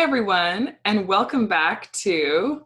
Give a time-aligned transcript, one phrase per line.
[0.00, 2.62] Hi, everyone, and welcome back to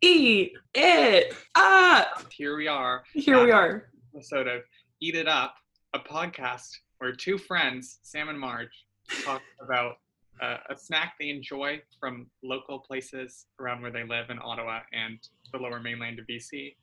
[0.00, 2.32] Eat It Up.
[2.32, 3.04] Here we are.
[3.12, 3.90] Here we are.
[4.12, 4.62] Episode of
[5.00, 5.54] Eat It Up,
[5.94, 6.66] a podcast
[6.98, 8.86] where two friends, Sam and Marge,
[9.24, 9.98] talk about
[10.42, 15.20] uh, a snack they enjoy from local places around where they live in Ottawa and
[15.52, 16.74] the lower mainland of BC.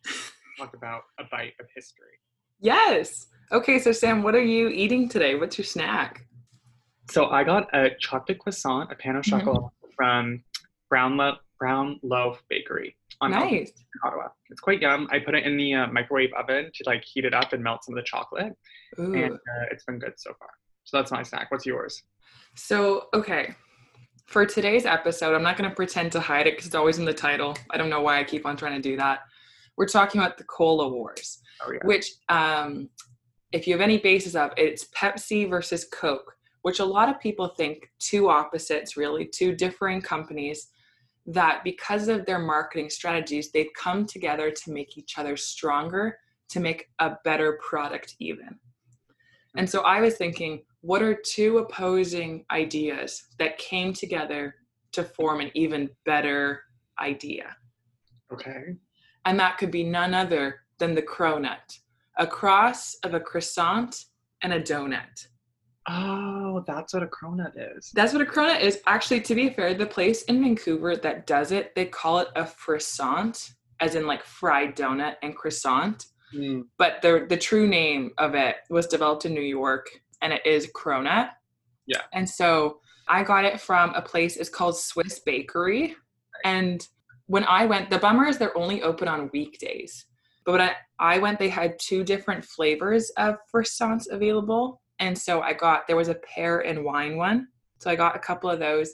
[0.58, 2.18] Talk about a bite of history.
[2.62, 3.28] Yes.
[3.52, 5.36] Okay, so Sam, what are you eating today?
[5.36, 6.26] What's your snack?
[7.10, 9.24] So I got a chocolate croissant, a pan au Mhm.
[9.30, 10.44] chocolat from
[10.90, 13.70] Brown, Lo- Brown Loaf Bakery on Nice.
[13.70, 14.30] in Ottawa.
[14.50, 15.08] It's quite yum.
[15.12, 17.84] I put it in the uh, microwave oven to like heat it up and melt
[17.84, 18.54] some of the chocolate,
[19.00, 19.14] Ooh.
[19.14, 20.50] and uh, it's been good so far.
[20.86, 21.52] So that's my snack.
[21.52, 22.02] What's yours?
[22.56, 23.54] So, okay.
[24.26, 27.06] For today's episode, I'm not going to pretend to hide it because it's always in
[27.06, 27.56] the title.
[27.70, 29.20] I don't know why I keep on trying to do that.
[29.78, 31.40] We're talking about the Cola Wars.
[31.64, 31.80] Oh yeah.
[31.84, 32.90] which um,
[33.52, 37.48] if you have any basis of it's pepsi versus coke which a lot of people
[37.48, 40.68] think two opposites really two differing companies
[41.26, 46.18] that because of their marketing strategies they've come together to make each other stronger
[46.50, 48.58] to make a better product even
[49.56, 54.56] and so i was thinking what are two opposing ideas that came together
[54.92, 56.64] to form an even better
[57.00, 57.56] idea
[58.32, 58.76] Okay.
[59.26, 61.80] and that could be none other than the cronut,
[62.18, 64.06] a cross of a croissant
[64.42, 65.28] and a donut.
[65.88, 67.92] Oh, that's what a cronut is.
[67.94, 68.80] That's what a cronut is.
[68.86, 72.46] Actually, to be fair, the place in Vancouver that does it, they call it a
[72.46, 76.06] croissant, as in like fried donut and croissant.
[76.32, 76.62] Hmm.
[76.78, 79.90] But the the true name of it was developed in New York,
[80.22, 81.32] and it is cronut.
[81.88, 82.02] Yeah.
[82.14, 84.38] And so I got it from a place.
[84.38, 85.96] It's called Swiss Bakery,
[86.46, 86.88] and
[87.26, 90.06] when I went, the bummer is they're only open on weekdays.
[90.46, 94.81] But when I, I went, they had two different flavors of croissants available.
[95.02, 97.48] And so I got, there was a pear and wine one.
[97.80, 98.94] So I got a couple of those.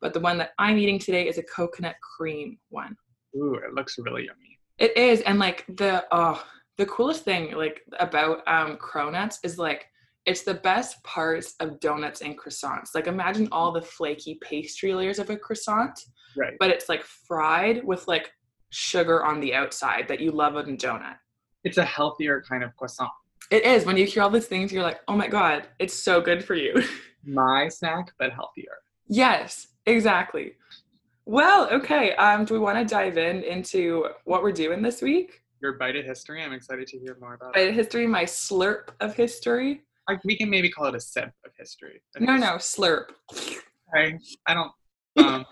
[0.00, 2.96] But the one that I'm eating today is a coconut cream one.
[3.36, 4.58] Ooh, it looks really yummy.
[4.78, 5.20] It is.
[5.22, 6.42] And like the, oh,
[6.78, 9.86] the coolest thing like about um, cronuts is like,
[10.24, 12.94] it's the best parts of donuts and croissants.
[12.94, 15.98] Like imagine all the flaky pastry layers of a croissant
[16.36, 16.54] Right.
[16.60, 18.30] but it's like fried with like
[18.70, 21.16] sugar on the outside that you love in a donut.
[21.64, 23.10] It's a healthier kind of croissant.
[23.50, 23.84] It is.
[23.86, 26.54] When you hear all these things, you're like, oh my God, it's so good for
[26.54, 26.82] you.
[27.24, 28.78] My snack, but healthier.
[29.08, 30.52] yes, exactly.
[31.26, 32.14] Well, okay.
[32.14, 35.42] Um, do we want to dive in into what we're doing this week?
[35.60, 36.42] Your bite of history.
[36.42, 37.74] I'm excited to hear more about My it.
[37.74, 39.82] history, my slurp of history.
[40.08, 42.00] I, we can maybe call it a sip of history.
[42.18, 43.06] No, no, slurp.
[43.94, 44.18] Okay.
[44.46, 44.72] I don't.
[45.18, 45.44] Um,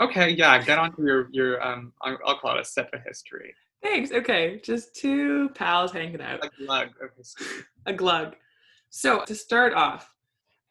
[0.00, 0.30] okay.
[0.30, 0.62] Yeah.
[0.62, 1.64] Get on to your your.
[1.66, 1.92] Um.
[2.02, 3.54] I'll, I'll call it a sip of history.
[3.82, 4.12] Thanks.
[4.12, 6.44] Okay, just two pals hanging out.
[6.44, 7.46] A glug history.
[7.86, 8.36] a glug.
[8.90, 10.10] So, to start off,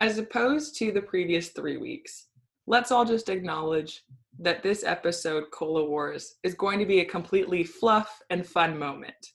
[0.01, 2.27] as opposed to the previous three weeks,
[2.67, 4.03] let's all just acknowledge
[4.39, 9.33] that this episode, Cola Wars, is going to be a completely fluff and fun moment.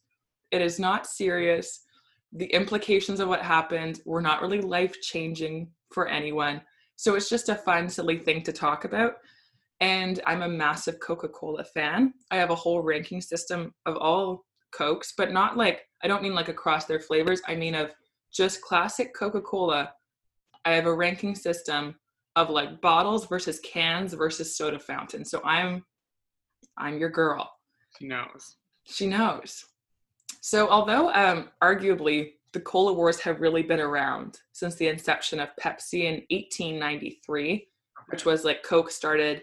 [0.50, 1.84] It is not serious.
[2.32, 6.60] The implications of what happened were not really life changing for anyone.
[6.96, 9.14] So, it's just a fun, silly thing to talk about.
[9.80, 12.12] And I'm a massive Coca Cola fan.
[12.30, 16.34] I have a whole ranking system of all Cokes, but not like, I don't mean
[16.34, 17.40] like across their flavors.
[17.48, 17.90] I mean of
[18.32, 19.92] just classic Coca Cola.
[20.64, 21.94] I have a ranking system
[22.36, 25.24] of like bottles versus cans versus soda fountain.
[25.24, 25.84] So I'm,
[26.76, 27.50] I'm your girl.
[27.98, 28.56] She knows.
[28.84, 29.64] She knows.
[30.40, 35.50] So although um, arguably the cola wars have really been around since the inception of
[35.60, 37.68] Pepsi in 1893,
[38.08, 39.42] which was like Coke started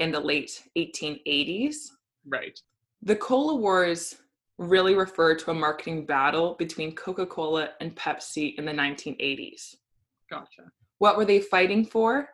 [0.00, 1.90] in the late 1880s,
[2.26, 2.60] Right.
[3.02, 4.16] the Cola Wars
[4.58, 9.76] really refer to a marketing battle between Coca Cola and Pepsi in the 1980s.
[10.30, 10.70] Gotcha.
[10.98, 12.30] What were they fighting for?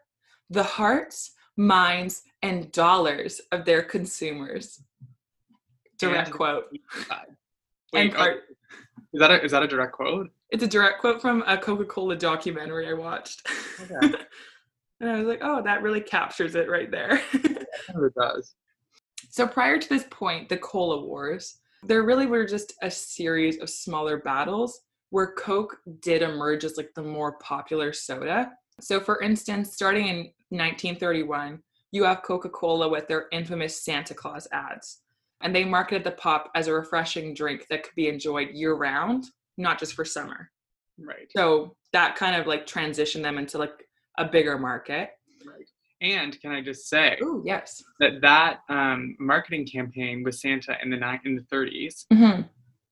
[0.51, 4.83] The hearts, minds, and dollars of their consumers.
[5.99, 6.65] Direct And- quote.
[7.09, 7.27] Side.
[7.95, 8.37] and Wait, oh,
[9.13, 10.31] is that a is that a direct quote?
[10.51, 13.47] it's a direct quote from a Coca Cola documentary I watched.
[13.83, 14.15] Okay.
[15.05, 17.21] and I was like, oh, that really captures it right there.
[17.33, 18.55] it does.
[19.31, 23.69] So prior to this point, the Cola Wars, there really were just a series of
[23.69, 24.81] smaller battles
[25.11, 28.53] where Coke did emerge as like the more popular soda.
[28.81, 30.17] So for instance, starting in
[30.49, 31.61] 1931,
[31.93, 35.03] you have Coca-Cola with their infamous Santa Claus ads.
[35.43, 39.27] And they marketed the pop as a refreshing drink that could be enjoyed year-round,
[39.59, 40.51] not just for summer.
[40.99, 41.31] Right.
[41.37, 43.87] So that kind of like transitioned them into like
[44.19, 45.11] a bigger market.
[45.47, 45.69] Right.
[46.01, 47.83] And can I just say Oh, yes.
[48.01, 52.43] that that um, marketing campaign with Santa in the ni- in the 30s hmm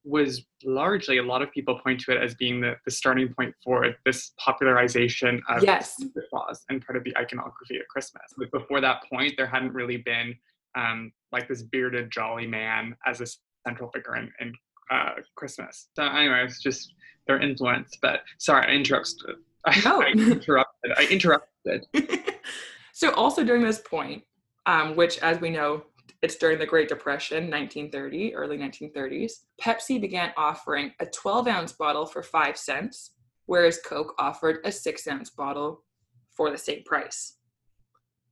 [0.05, 3.55] was largely a lot of people point to it as being the, the starting point
[3.63, 5.95] for this popularization of Yes.
[5.97, 8.23] Santa Claus and part of the iconography of Christmas.
[8.37, 10.35] But before that point, there hadn't really been
[10.75, 13.25] um, like this bearded jolly man as a
[13.65, 14.53] central figure in, in
[14.91, 15.87] uh, Christmas.
[15.95, 16.93] So, anyway, it's just
[17.27, 17.97] their influence.
[18.01, 19.37] But sorry, I interrupted.
[19.85, 20.01] No.
[20.01, 20.62] I interrupted.
[20.97, 21.85] I interrupted.
[22.93, 24.23] so also during this point,
[24.65, 25.83] um, which as we know,
[26.21, 32.05] it's during the Great Depression, 1930, early 1930s, Pepsi began offering a 12 ounce bottle
[32.05, 33.11] for five cents,
[33.45, 35.83] whereas Coke offered a six ounce bottle
[36.31, 37.37] for the same price.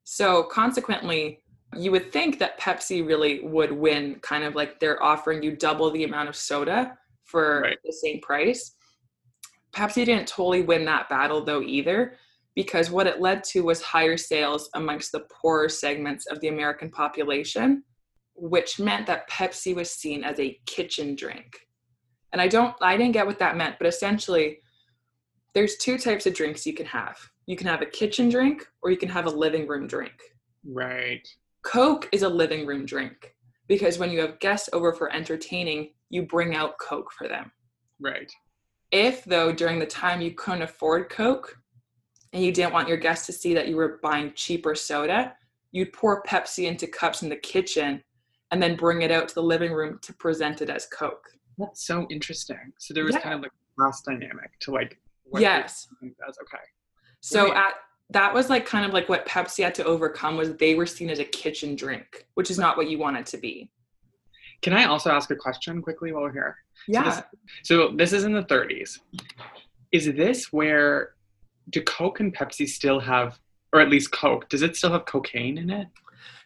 [0.04, 1.44] So consequently,
[1.78, 5.92] you would think that Pepsi really would win, kind of like they're offering you double
[5.92, 7.78] the amount of soda for Right.
[7.86, 8.76] the same price.
[9.72, 12.18] Pepsi didn't totally win that battle though either,
[12.56, 16.90] because what it led to was higher sales amongst the poorer segments of the American
[16.90, 17.84] population,
[18.36, 21.58] which meant that Pepsi was seen as a kitchen drink.
[22.34, 24.60] And I don't I didn't get what that meant, but essentially
[25.54, 27.18] there's two types of drinks you can have.
[27.46, 30.14] You can have a kitchen drink or you can have a living room drink.
[30.66, 31.28] Right.
[31.64, 33.36] Coke is a living room drink
[33.68, 37.52] because when you have guests over for entertaining, you bring out Coke for them.
[38.00, 38.32] Right.
[38.92, 41.58] If, though, during the time you couldn't afford Coke
[42.34, 45.36] and you didn't want your guests to see that you were buying cheaper soda,
[45.72, 48.02] you'd pour Pepsi into cups in the kitchen
[48.52, 51.26] and then bring it out to the living room to present it as Coke.
[51.58, 52.58] That's so interesting.
[52.80, 53.22] So there was Yeah.
[53.22, 55.88] kind of like a class dynamic to like what Yes.
[56.02, 56.38] does.
[56.42, 56.64] Okay.
[57.22, 57.58] So Right.
[57.70, 57.74] at
[58.10, 61.10] that was like kind of like what Pepsi had to overcome was they were seen
[61.10, 63.72] as a kitchen drink, which is not what you want it to be.
[64.62, 66.58] Can I also ask a question quickly while we're here?
[66.90, 67.04] Yeah.
[67.04, 67.24] this-
[67.64, 69.00] So this is in the 30s.
[69.94, 71.16] Is this where
[71.72, 73.40] do Coke and Pepsi still have,
[73.74, 75.88] or at least Coke, does it still have cocaine in it?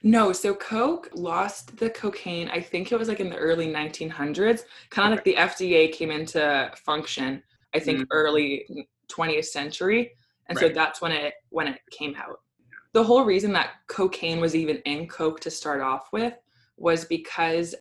[0.03, 4.63] No, so Coke lost the cocaine, I think it was like in the early 1900s,
[4.91, 7.41] kind of like the FDA came into function,
[7.73, 8.07] I think Mm.
[8.11, 8.67] early
[9.07, 10.13] 20th century.
[10.47, 12.41] And so that's when it when it came out.
[12.93, 16.35] The whole reason that cocaine was even in Coke to start off with
[16.77, 17.73] was because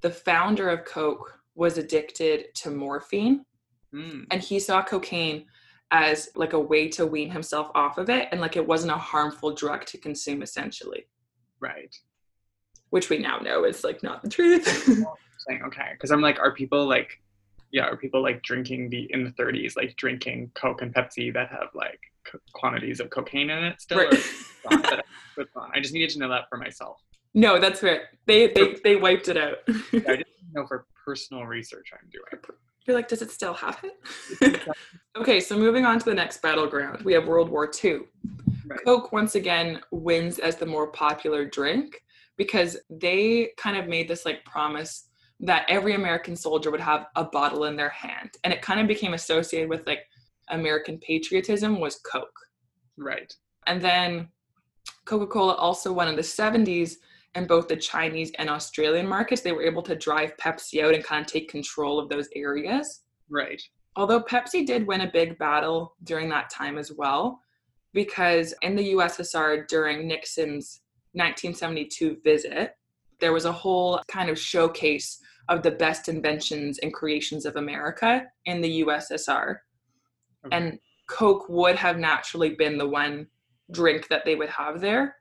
[0.00, 3.44] the founder of Coke was addicted to morphine
[3.94, 5.46] Mm, and he saw cocaine
[5.90, 8.96] as like a way to wean himself off of it and like it wasn't a
[8.96, 11.06] harmful drug to consume essentially
[11.60, 11.94] right.
[12.90, 14.66] which we now know is like not the truth.
[15.46, 17.20] Saying okay, because I'm like, are people like,
[17.70, 21.48] yeah, are people like drinking the in the 30s, like drinking Coke and Pepsi that
[21.50, 23.98] have like co- quantities of cocaine in it still?
[23.98, 24.12] right.
[24.12, 25.04] Or not?
[25.36, 25.52] But it's.
[25.56, 27.00] I just needed to know that for myself.
[27.34, 28.08] no, that's fair.
[28.26, 29.58] They they they wiped it out.
[29.68, 29.72] I
[30.16, 32.42] just know for personal research I'm doing.
[32.88, 34.62] You're like, does it still have it?
[35.16, 38.00] okay, so moving on to the next battleground, we have World War II.
[38.66, 38.80] Right.
[38.82, 42.02] Coke once again wins as the more popular drink
[42.38, 47.24] because they kind of made this like promise that every American soldier would have a
[47.24, 48.30] bottle in their hand.
[48.42, 50.06] And it kind of became associated with like
[50.48, 52.40] American patriotism was Coke.
[52.96, 53.30] Right.
[53.66, 54.28] And then
[55.04, 56.94] Coca Cola also won in the 70s
[57.34, 59.42] in both the Chinese and Australian markets.
[59.42, 63.02] They were able to drive Pepsi out and kind of take control of those areas.
[63.30, 63.60] Right.
[63.96, 67.40] Although Pepsi did win a big battle during that time as well,
[67.92, 70.82] because in the USSR during Nixon's
[71.12, 72.76] 1972 visit,
[73.20, 75.18] there was a whole kind of showcase
[75.48, 79.56] of the best inventions and creations of America in the USSR
[80.46, 80.56] Okay.
[80.56, 83.26] and Coke would have naturally been the one
[83.72, 85.16] drink that they would have there.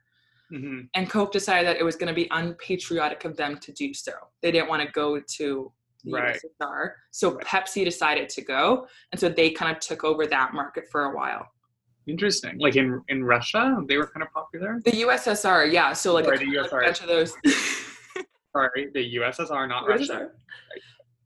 [0.50, 3.94] Hmm And Coke decided that it was going to be unpatriotic of them to do
[3.94, 4.13] so.
[4.42, 5.72] They didn't want to go to
[6.04, 6.39] the Right.
[6.62, 6.92] USSR.
[7.12, 7.46] So Right.
[7.46, 8.88] Pepsi decided to go.
[9.12, 11.46] And so they kind of took over that market for a while.
[12.08, 12.58] Interesting.
[12.60, 14.80] Like in in Russia, they were kind of popular.
[14.86, 15.92] The USSR, yeah.
[15.94, 16.86] So like, Sorry, a, the like USSR.
[16.86, 17.34] bunch of those.
[18.56, 20.30] Sorry, the USSR, not Russia.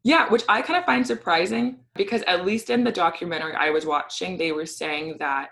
[0.04, 3.86] Yeah, which I kind of find surprising because at least in the documentary I was
[3.86, 5.50] watching, they were saying that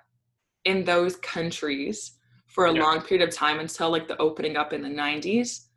[0.65, 2.13] in those countries
[2.59, 2.83] for a Yeah.
[2.83, 5.69] long period of time until like the opening up in the 90s,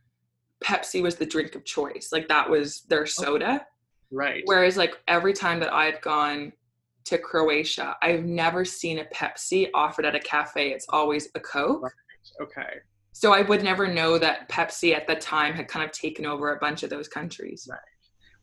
[0.65, 2.09] Pepsi was the drink of choice.
[2.11, 3.05] Like that was their oh.
[3.05, 3.65] soda.
[4.11, 4.43] Right.
[4.47, 6.53] Whereas like every time that I've gone
[7.05, 10.73] to Croatia, I've never seen a Pepsi offered at a cafe.
[10.73, 11.89] It's always a Coke.
[12.41, 12.81] Okay.
[13.13, 16.53] So I would never know that Pepsi at the time had kind of taken over
[16.53, 17.69] a bunch of those countries.
[17.71, 17.79] Right.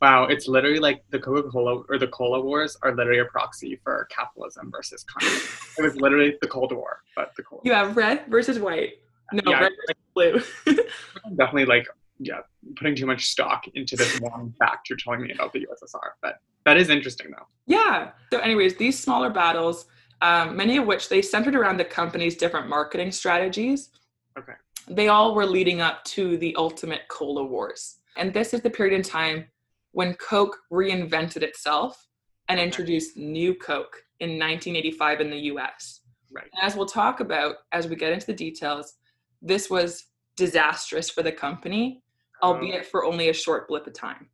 [0.01, 4.08] Wow, it's literally like the Coca-Cola or the Cola Wars are literally a proxy for
[4.10, 5.50] capitalism versus communism.
[5.77, 7.62] it was literally the Cold War, but the Cold.
[7.65, 8.94] You have red versus white.
[9.34, 10.75] No, Yeah, red versus blue.
[11.36, 11.88] Definitely like
[12.20, 12.39] yeah,
[12.75, 16.36] putting too much stock into this one fact you're telling me about the USSR, but
[16.65, 17.48] that is interesting though.
[17.65, 18.12] yeah.
[18.32, 19.86] So, anyways, these smaller battles,
[20.22, 23.89] um, many of which they centered around the company's different marketing strategies.
[24.38, 24.53] Okay.
[24.89, 27.98] They all were leading up to the ultimate cola wars.
[28.18, 29.46] And this is the period in time
[29.91, 32.08] when Coke reinvented itself
[32.48, 36.01] and introduced new Coke in 1985 in the US.
[36.31, 36.50] Right.
[36.53, 38.93] And as we'll talk about as we get into the details,
[39.41, 40.05] this was
[40.36, 42.03] disastrous for the company,
[42.41, 42.53] oh.
[42.53, 44.29] albeit for only a short blip of time.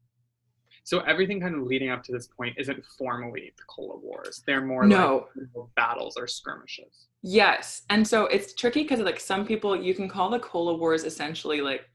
[0.83, 4.43] So everything kind of leading up to this point isn't formally the Cola Wars.
[4.45, 5.27] They're more No.
[5.35, 7.07] like battles or skirmishes.
[7.23, 7.81] Yes.
[7.89, 11.59] And so it's tricky because like some people you can call the cola wars essentially
[11.59, 11.89] like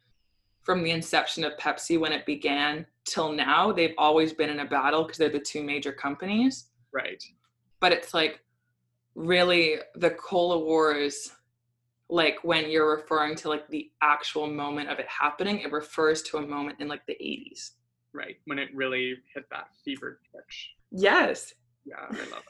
[0.70, 4.64] from the inception of Pepsi when it began till now, they've always been in a
[4.64, 6.66] battle because they're the two major companies.
[6.92, 7.20] Right.
[7.80, 8.38] But it's like
[9.16, 11.32] really the cola wars
[12.08, 16.36] like when you're referring to like the actual moment of it happening, it refers to
[16.36, 17.70] a moment in like the 80s.
[18.12, 18.36] Right.
[18.44, 20.70] When it really hit that fever pitch.
[20.92, 21.52] Yes.
[21.84, 22.44] Yeah, I love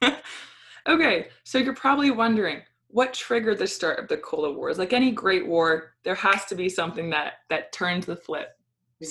[0.00, 0.22] it.
[0.88, 2.62] okay, so you're probably wondering
[2.96, 4.78] what triggered the start of the cola wars?
[4.78, 8.58] Like any great war, there has to be something that that turns the flip,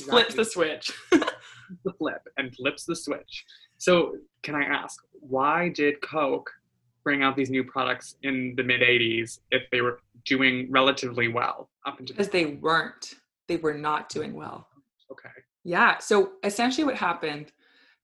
[0.06, 0.92] flips the switch.
[1.12, 3.46] the flip and flips the switch.
[3.78, 6.50] So, can I ask, why did Coke
[7.04, 11.70] bring out these new products in the mid 80s if they were doing relatively well
[11.86, 13.14] up until because they weren't.
[13.48, 14.68] They were not doing well.
[15.12, 15.30] okay.
[15.64, 16.00] Yeah.
[16.00, 17.52] So essentially, what happened?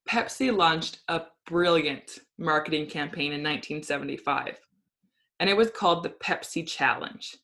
[0.08, 4.58] Pepsi launched a brilliant marketing campaign in 1975,
[5.42, 7.36] and it was called the Pepsi Challenge.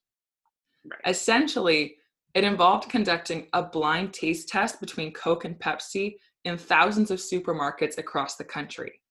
[0.85, 0.99] Right.
[1.07, 1.95] Essentially,
[2.35, 7.97] it involved conducting a blind taste test between Coke and Pepsi in thousands of supermarkets
[7.97, 9.01] across the country.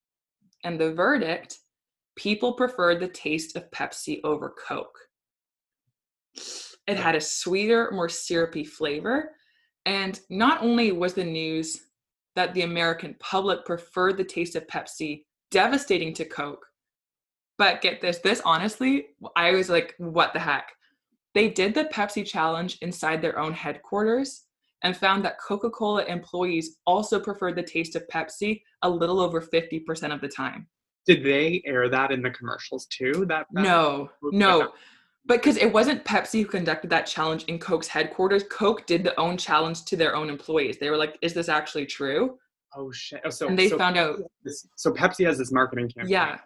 [0.62, 1.58] And the verdict
[2.14, 4.98] people preferred the taste of Pepsi over Coke.
[6.86, 9.32] It had a sweeter, more syrupy flavor.
[9.84, 11.80] And not only was the news
[12.36, 16.64] that the American public preferred the taste of Pepsi devastating to Coke,
[17.58, 20.72] but get this, this honestly, I was like, what the heck?
[21.34, 24.44] They did the Pepsi challenge inside their own headquarters
[24.82, 29.40] and found that Coca Cola employees also preferred the taste of Pepsi a little over
[29.40, 30.66] 50% of the time.
[31.06, 33.25] Did they air that in the commercials too?
[33.28, 34.72] That, that No, no.
[35.25, 39.18] But because it wasn't Pepsi who conducted that challenge in Coke's headquarters, Coke did the
[39.18, 40.78] own challenge to their own employees.
[40.78, 42.38] They were like, is this actually true?
[42.76, 43.22] Oh shit!
[43.25, 46.12] Oh, so And they so, found out, this, so Pepsi has this marketing campaign.
[46.12, 46.38] yeah,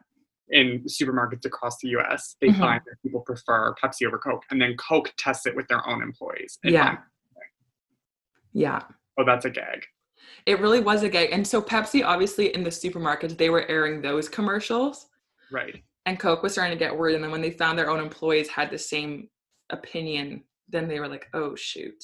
[0.52, 2.59] In supermarkets across the U.S., they Mhm.
[2.59, 6.02] find that people prefer Pepsi over Coke, and then Coke tests it with their own
[6.02, 6.59] employees.
[6.64, 6.99] Yeah.
[8.52, 8.83] yeah.
[9.19, 9.85] oh, that's a gag.
[10.47, 11.30] It really was a gag.
[11.33, 15.07] And so Pepsi, obviously, in the supermarkets, they were airing those commercials.
[15.52, 15.83] Right.
[16.07, 17.14] And Coke was starting to get worried.
[17.16, 19.28] And then when they found their own employees had the same
[19.71, 22.02] opinion, then they were like, oh, shoot.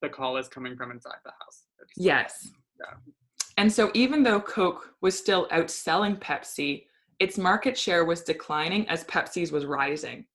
[0.00, 1.64] The call is coming from inside the house.
[1.80, 2.48] It's- Yes.
[2.80, 2.94] Yeah.
[3.58, 6.86] And so even though Coke was still outselling Pepsi,
[7.22, 10.26] its market share was declining as Pepsi's was rising.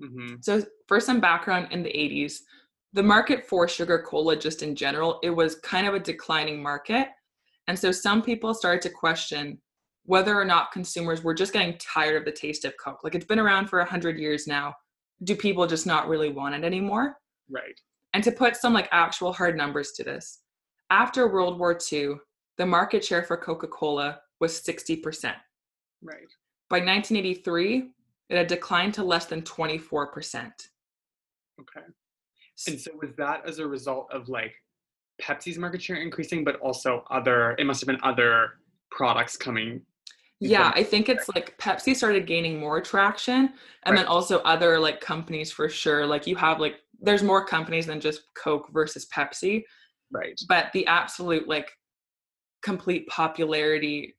[0.00, 0.44] Mhm.
[0.44, 2.44] So for some background in the 80s,
[2.92, 7.08] the market for sugar cola just in general, it was kind of a declining market.
[7.66, 9.60] And so some people started to question
[10.04, 13.02] whether or not consumers were just getting tired of the taste of Coke.
[13.02, 14.72] Like it's been around for 100 years now.
[15.24, 17.18] Do people just not really want it anymore?
[17.50, 17.78] Right.
[18.14, 20.42] And to put some like actual hard numbers to this,
[20.90, 22.14] after World War II,
[22.56, 25.34] the market share for Coca Cola was 60%.
[26.06, 26.30] Right.
[26.68, 27.90] By 1983,
[28.30, 30.50] it had declined to less than 24%.
[31.60, 31.80] Okay.
[32.68, 34.54] And so was that as a result of like
[35.20, 37.54] Pepsi's market share increasing, but also other?
[37.58, 38.54] It must have been other
[38.90, 39.82] products coming.
[40.38, 45.00] Yeah, I think it's like Pepsi started gaining more traction and then also other like
[45.00, 46.06] companies for sure.
[46.06, 49.64] Like you have like there's more companies than just Coke versus Pepsi,
[50.10, 50.38] Right.
[50.48, 51.70] but the absolute like
[52.62, 54.15] complete popularity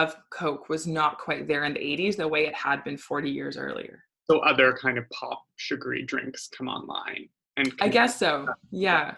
[0.00, 3.30] of Coke was not quite there in the 80s the way it had been 40
[3.30, 4.04] years earlier.
[4.30, 8.46] So other kind of pop sugary drinks come online, and I guess so.
[8.70, 9.16] Yeah.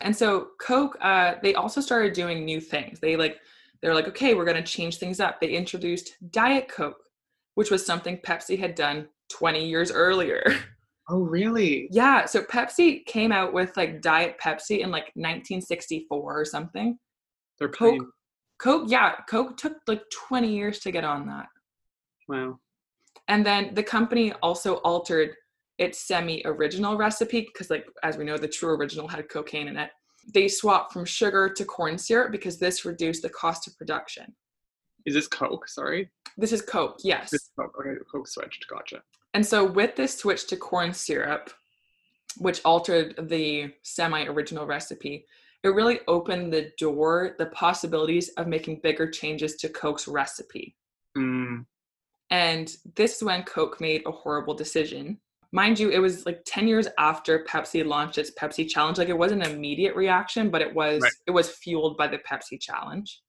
[0.00, 2.98] And so Coke, uh, they also started doing new things.
[2.98, 3.38] They like
[3.80, 5.40] they're like, okay, we're gonna change things up.
[5.40, 7.02] They introduced Diet Coke,
[7.54, 10.44] which was something Pepsi had done 20 years earlier.
[11.08, 11.88] Oh, really?
[11.90, 12.24] yeah.
[12.26, 16.96] So Pepsi came out with like Diet Pepsi in like 1964 or something.
[17.58, 18.06] They're Coke
[18.62, 18.84] Coke.
[18.86, 21.46] Yeah, Coke took like 20 years to get on that.
[22.28, 22.60] Wow.
[23.28, 25.34] And then the company also altered
[25.78, 29.90] its semi-original recipe because, like as we know, the true original had cocaine in it.
[30.32, 34.32] They swapped from sugar to corn syrup because this reduced the cost of production.
[35.06, 35.68] Is this Coke?
[35.68, 36.10] Sorry.
[36.38, 37.30] This is Coke, yes.
[37.30, 37.74] This is Coke.
[37.80, 38.68] Okay, Coke switched.
[38.68, 39.02] Gotcha.
[39.34, 41.50] And so with this switch to corn syrup,
[42.38, 45.26] which altered the semi-original recipe,
[45.62, 50.76] it really opened the door, the possibilities of making bigger changes to Coke's recipe.
[51.16, 51.66] Mm,
[52.30, 55.20] And this is when Coke made a horrible decision.
[55.54, 58.96] mind you, it was like 10 years after Pepsi launched its Pepsi challenge.
[58.96, 61.12] Like it wasn't an immediate reaction, but it was Right.
[61.26, 63.20] it was fueled by the Pepsi challenge.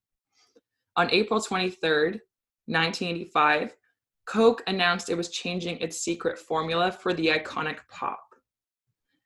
[0.96, 2.22] On April 23rd,
[2.68, 3.76] 1985,
[4.26, 8.24] Coke announced it was changing its secret formula for the iconic pop.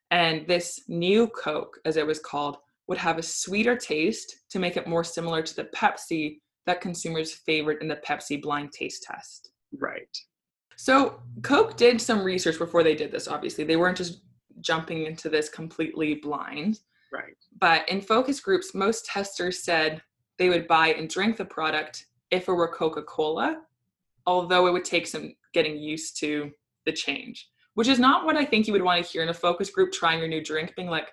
[0.10, 2.58] And this new Coke, as it was called,
[2.88, 7.34] would have a sweeter taste to make it more similar to the Pepsi that consumers
[7.34, 9.52] favored in the Pepsi blind taste test.
[9.78, 10.18] Right.
[10.78, 13.64] So Coke did some research before they did this, obviously.
[13.64, 14.22] They weren't just
[14.62, 16.80] jumping into this completely blind.
[17.12, 17.36] Right.
[17.60, 20.02] But in focus groups, most testers said
[20.38, 23.62] they would buy and drink the product if it were Coca Cola,
[24.26, 26.52] although it would take some getting used to
[26.86, 29.34] the change, which is not what I think you would want to hear in a
[29.34, 31.08] focus group trying your new drink, being like,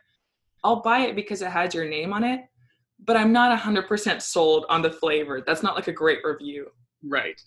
[0.64, 2.40] I'll buy it because it has your name on it,
[3.04, 5.42] but I'm not 100% sold on the flavor.
[5.46, 6.68] That's not like a great review.
[7.06, 7.40] Right.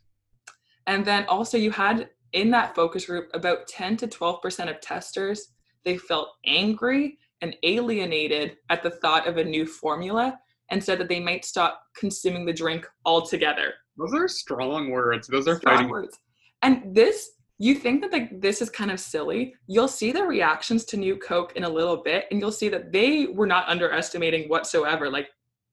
[0.85, 5.53] And then also you had in that focus group about 10 to 12% of testers,
[5.83, 10.37] they felt angry and alienated at the thought of a new formula
[10.69, 13.73] and said that they might stop consuming the drink altogether.
[13.97, 15.27] Those are strong words.
[15.27, 15.89] Those are Strong fighting.
[15.89, 16.17] words.
[16.61, 19.55] And this, you think that like this is kind of silly.
[19.67, 22.91] You'll see the reactions to New Coke in a little bit, and you'll see that
[22.91, 25.09] they were not underestimating whatsoever.
[25.09, 25.27] Like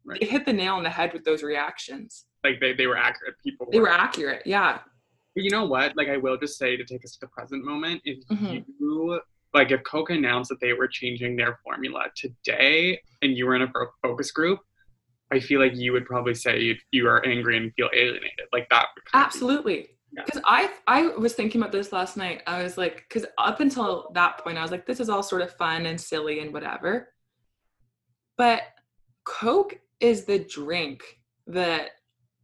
[0.07, 0.21] Right.
[0.21, 2.27] they hit the nail on the head with those reactions.
[2.45, 3.37] Like they, they were accurate.
[3.43, 4.43] People They were accurate.
[4.45, 4.81] Yeah.
[5.35, 5.97] But you know what?
[5.97, 8.65] Like I will just say to take us to the present moment, if Mhm.
[8.79, 9.21] you
[9.55, 13.63] like if Coke announced that they were changing their formula today and you were in
[13.63, 13.73] a
[14.03, 14.59] focus group,
[15.33, 18.47] I feel like you would probably say you, you are angry and feel alienated.
[18.53, 19.05] Like that would
[20.17, 20.43] kind of be- Absolutely.
[20.43, 20.43] Yeah.
[20.43, 22.43] Because I I was thinking about this last night.
[22.47, 25.43] I was like, because up until that point, I was like, this is all sort
[25.43, 27.09] of fun and silly and whatever.
[28.37, 28.63] But
[29.25, 31.03] Coke is the drink
[31.47, 31.91] that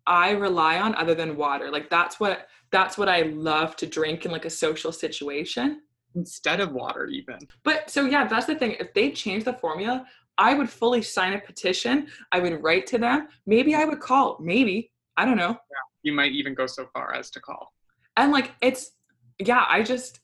[0.07, 1.71] I rely on other than water.
[1.71, 5.83] Like that's what that's what I love to drink in like a social situation.
[6.15, 7.39] instead of water even.
[7.65, 8.73] But so yeah, that's the thing.
[8.81, 10.07] If they change the formula,
[10.39, 12.09] I would fully sign a petition.
[12.33, 13.29] I would write to them.
[13.47, 14.39] Maybe I would call.
[14.41, 14.91] Maybe.
[15.17, 15.57] I don't know.
[16.03, 17.73] You might even go so far as to call.
[18.17, 18.93] and like it's
[19.39, 20.21] yeah i just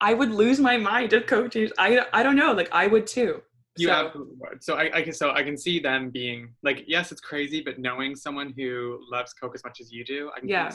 [0.00, 3.42] i would lose my mind if changed i i don't know like i would too
[3.78, 4.58] You So- absolutely would.
[4.66, 7.74] So I, I can so I can see them being like, yes, it's crazy, but
[7.78, 8.72] knowing someone who
[9.14, 10.70] loves Coke as much as you do, I can Yeah.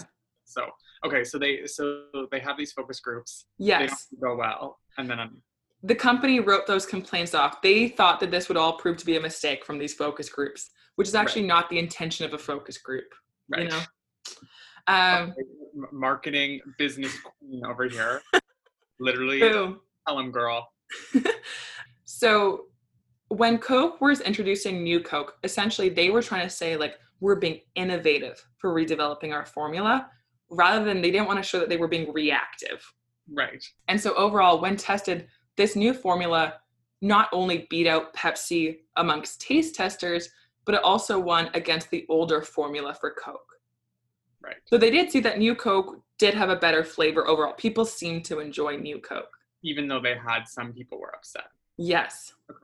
[0.55, 0.61] So
[1.05, 1.83] okay, so they so
[2.33, 3.31] they have these focus groups.
[3.59, 4.63] They yes don't go well,
[4.97, 5.31] and then um,
[5.91, 9.15] the company wrote those complaints off they thought that this would all prove to be
[9.17, 10.61] a mistake from these focus groups
[10.97, 13.09] which is actually not the intention of a focus group
[13.49, 13.63] right.
[13.63, 13.81] you know
[14.87, 15.33] um
[15.91, 18.21] marketing business queen over here.
[18.99, 20.67] Literally, boom tell him, girl.
[22.03, 22.65] so
[23.29, 27.61] when coke was introducing new coke essentially they were trying to say like we're being
[27.75, 30.09] innovative for redeveloping our formula
[30.49, 32.83] rather than they didn't want to show that they were being reactive
[33.33, 33.63] Right.
[33.87, 35.27] And so overall, when tested,
[35.57, 36.55] this new formula
[37.01, 40.29] not only beat out Pepsi amongst taste testers,
[40.65, 43.39] but it also won against the older formula for Coke.
[44.43, 44.55] Right.
[44.65, 47.53] So they did see that new Coke did have a better flavor overall.
[47.53, 49.31] People seemed to enjoy new Coke.
[49.63, 51.45] Even though they had some people were upset.
[51.77, 52.33] Yes.
[52.49, 52.59] Okay.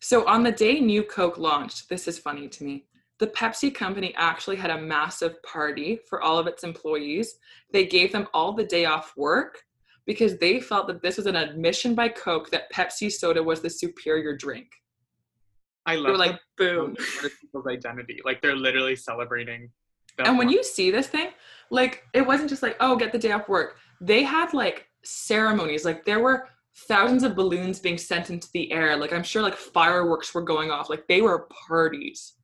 [0.00, 2.86] So on the day New Coke launched, this is funny to me.
[3.18, 7.38] The Pepsi company actually had a massive party for all of its employees.
[7.72, 9.62] They gave them all the day off work
[10.04, 13.70] because they felt that this was an admission by Coke that Pepsi soda was the
[13.70, 14.68] superior drink.
[15.86, 16.96] I They love were like, boom.
[17.40, 18.20] people's identity.
[18.24, 19.70] Like they're literally celebrating.
[20.18, 21.28] And when you see this thing,
[21.70, 23.78] like it wasn't just like, oh, get the day off work.
[24.00, 25.84] They had like ceremonies.
[25.84, 26.48] Like there were
[26.88, 28.96] thousands of balloons being sent into the air.
[28.96, 30.90] Like I'm sure like fireworks were going off.
[30.90, 32.34] Like they were parties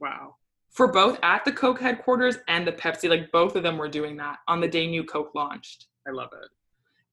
[0.00, 0.36] wow,
[0.70, 3.08] for both at the Coke headquarters and the Pepsi.
[3.08, 5.86] Like both of them were doing that on the day New Coke launched.
[6.06, 6.48] I love it.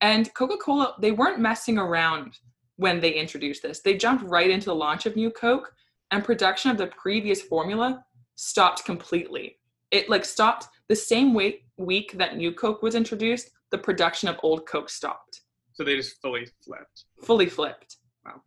[0.02, 2.38] And Coca Cola, they weren't messing around
[2.78, 3.82] when they introduced this.
[3.82, 5.74] They jumped right into the launch of New Coke,
[6.12, 8.04] and production of the previous formula
[8.36, 9.58] stopped completely.
[9.92, 14.40] It like stopped the same week, week that New Coke was introduced, the production of
[14.44, 15.42] Old Coke stopped,
[15.74, 17.06] So they just fully flipped.
[17.24, 17.98] fully flipped.
[18.26, 18.42] Wow.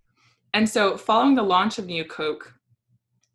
[0.55, 2.55] And so, following the launch of New Coke,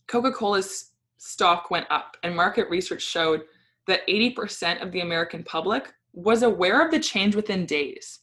[0.08, 3.44] Coca Cola's stock went up, and market research showed
[3.88, 8.20] that 80% of the American public was aware of the change within days.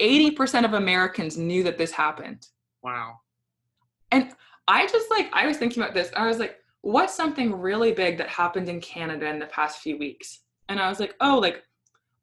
[0.00, 2.46] 80% of Americans knew that this happened.
[2.82, 3.16] Wow.
[4.10, 4.32] And
[4.66, 6.10] I just like, I was thinking about this.
[6.16, 9.98] I was like, what's something really big that happened in Canada in the past few
[9.98, 10.40] weeks?
[10.68, 11.64] And I was like, oh, like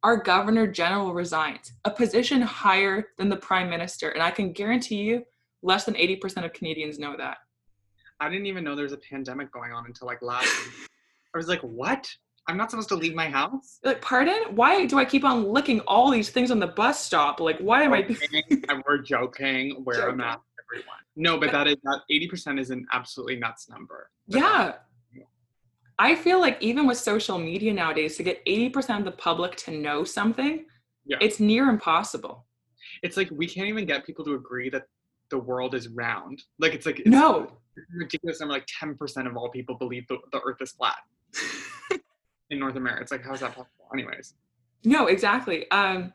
[0.03, 4.09] our governor general resigns, a position higher than the prime minister.
[4.09, 5.23] And I can guarantee you,
[5.63, 7.37] less than 80% of Canadians know that.
[8.19, 10.89] I didn't even know there was a pandemic going on until like last week.
[11.33, 12.09] I was like, what?
[12.47, 13.79] I'm not supposed to leave my house.
[13.83, 14.55] Like, pardon?
[14.55, 17.39] Why do I keep on licking all these things on the bus stop?
[17.39, 18.03] Like, why am I?
[18.03, 19.83] Okay, and we're joking.
[19.83, 20.13] Wear Joking.
[20.13, 20.97] a mask, everyone.
[21.15, 24.11] No, but that is that 80% is an absolutely nuts number.
[24.27, 24.73] Yeah.
[25.97, 29.71] I feel like even with social media nowadays, to get 80% of the public to
[29.71, 30.65] know something,
[31.05, 31.17] Yeah.
[31.21, 32.45] it's near impossible.
[33.01, 34.83] It's like we can't even get people to agree that
[35.29, 36.43] the world is round.
[36.59, 37.57] Like it's like it's No.
[37.91, 38.53] ridiculous number.
[38.55, 40.97] Like 10% of all people believe the, the Earth is flat
[42.55, 43.01] in North America.
[43.01, 43.87] It's like how is that possible?
[43.93, 44.33] Anyways,
[44.83, 45.69] No, exactly.
[45.71, 46.13] Um,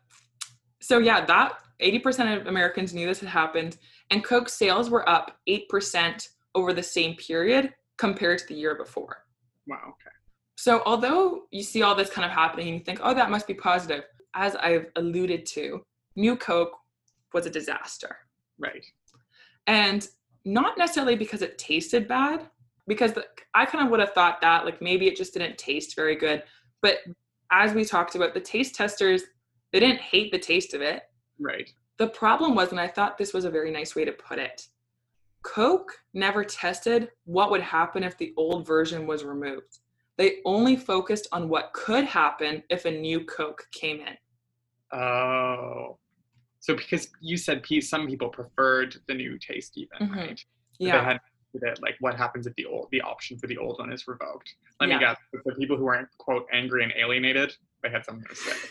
[0.81, 3.79] so yeah, that 80% of Americans knew this had happened,
[4.11, 9.25] and Coke sales were up 8% over the same period compared to the year before.
[9.67, 9.77] wow.
[9.89, 10.11] Okay.
[10.57, 13.47] So although you see all this kind of happening and you think, oh, that must
[13.47, 15.83] be positive, as I've alluded to,
[16.17, 16.77] New Coke
[17.33, 18.17] was a disaster.
[18.59, 18.85] Right.
[19.67, 20.07] And
[20.45, 22.49] not necessarily because it tasted bad,
[22.87, 25.97] because the, I kind of would have thought that, like maybe it just didn't taste
[25.97, 26.43] very good.
[26.83, 26.99] But
[27.51, 29.23] as we talked about, the taste testers,
[29.73, 31.03] they didn't hate the taste of it.
[31.39, 31.71] Right.
[31.99, 34.67] The problem was, and I thought this was a very nice way to put it,
[35.43, 39.79] Coke never tested what would happen if the old version was removed.
[40.19, 44.99] They only focused on what could happen if a new Coke came in.
[44.99, 45.99] Oh.
[46.59, 50.17] So because you said some people preferred the new taste even, Mhm.
[50.17, 50.45] right?
[50.79, 50.99] Yeah.
[50.99, 51.21] They had
[51.55, 54.55] it like what happens if the old the option for the old one is revoked.
[54.81, 55.01] Let me Yeah.
[55.01, 55.17] guess.
[55.33, 58.53] if The people who weren't quote angry and alienated, they had something to say.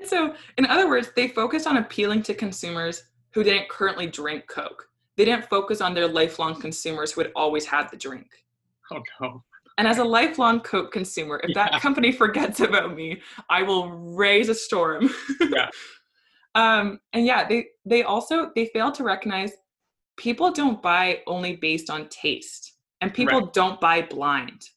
[0.00, 3.02] And so, in other words, they focused on appealing to consumers
[3.34, 4.88] who didn't currently drink Coke.
[5.16, 8.28] They didn't focus on their lifelong consumers who had always had the drink.
[8.92, 9.42] Oh no.
[9.76, 11.68] And as a lifelong Coke consumer, if Yeah.
[11.70, 15.10] that company forgets about me, I will raise a storm.
[15.40, 15.68] Yeah.
[16.54, 19.50] um, and yeah, they they also they fail to recognize
[20.18, 24.68] people don't buy only based on taste, and people don't buy blind.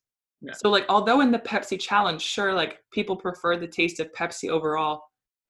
[0.41, 0.53] Yeah.
[0.53, 4.49] So like, although in the Pepsi challenge, sure, like people prefer the taste of Pepsi
[4.49, 5.03] overall,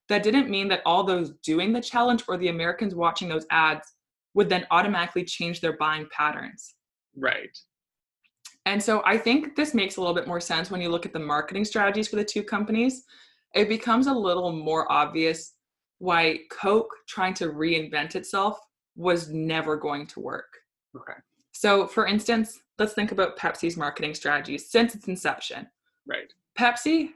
[0.09, 3.93] that didn't mean that all those doing the challenge or the Americans watching those ads
[4.33, 6.75] would then automatically change their buying patterns.
[7.15, 7.57] Right.
[8.65, 11.13] And so I think this makes a little bit more sense when you look at
[11.13, 13.03] the marketing strategies for the two companies.
[13.53, 15.53] It becomes a little more obvious
[15.99, 18.57] why Coke trying to reinvent itself
[19.01, 20.59] was never going to work.
[20.95, 21.19] Okay.
[21.51, 25.67] So, for instance, let's think about Pepsi's marketing strategies since its inception.
[26.07, 26.31] Right.
[26.57, 27.09] Pepsi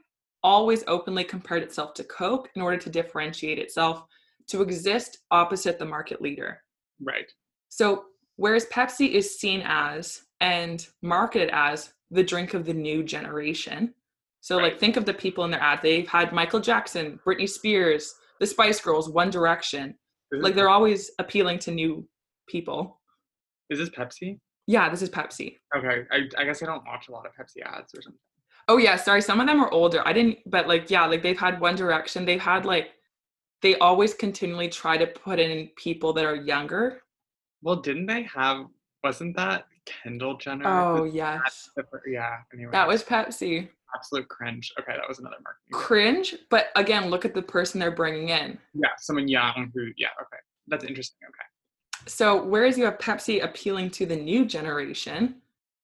[0.43, 4.04] always openly compared itself to Coke in order to differentiate itself
[4.48, 6.63] to exist opposite the market leader.
[7.02, 7.32] Right.
[7.69, 13.93] So, whereas Pepsi is seen as and marketed as the drink of the new generation.
[14.41, 15.80] So, like, think of the people in their ad.
[15.82, 19.95] They've had Michael Jackson, Britney Spears, the Spice Girls, One Direction.
[20.38, 22.08] Is Like, they're always appealing to new
[22.48, 23.00] people.
[23.69, 24.39] is this Pepsi?
[24.67, 25.58] Yeah, this is Pepsi.
[25.76, 26.04] Okay.
[26.12, 28.19] I, I guess I don't watch a lot of Pepsi ads or something.
[28.67, 29.21] Oh, yeah, sorry.
[29.21, 30.02] Some of them are older.
[30.08, 32.26] I didn't, but like, yeah, like they've had One Direction.
[32.26, 32.91] They've had like,
[33.62, 37.02] they always continually try to put in people that are younger.
[37.62, 38.65] Well, didn't they have
[39.04, 40.67] wasn't that Kendall Jenner?
[40.67, 41.69] Oh, yes.
[41.76, 42.38] the- yeah.
[42.54, 42.71] Anyway.
[42.71, 43.69] That was Pepsi.
[43.95, 44.71] Absolute cringe.
[44.80, 45.71] Okay, that was another marketing.
[45.74, 48.58] Cringe, but again, look at the person they're bringing in.
[48.74, 49.88] Yeah, someone young who.
[49.98, 50.10] Yeah.
[50.21, 50.38] Okay.
[50.67, 51.17] That's interesting.
[51.28, 52.08] Okay.
[52.08, 55.41] So, whereas you have Pepsi appealing to the new generation,